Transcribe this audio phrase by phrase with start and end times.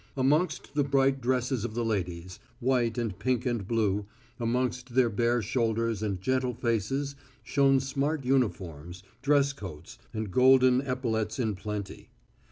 [0.17, 4.07] Amongst the bright dresses of the ladies, white and pink and blue,
[4.39, 11.37] amongst their bare shoulders and gentle faces shone smart uniforms, dress coats, and golden epaulettes
[11.37, 12.09] in plenty.